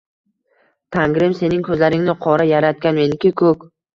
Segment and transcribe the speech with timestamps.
[0.95, 3.71] Tangrim sening ko'zlaingni qora yaratgan, menikini— ko'k.